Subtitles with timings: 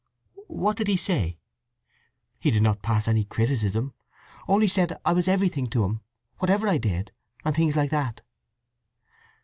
[0.47, 1.37] "What did he say?"
[2.39, 6.01] "He did not pass any criticism—only said I was everything to him,
[6.39, 7.11] whatever I did;
[7.45, 8.21] and things like that."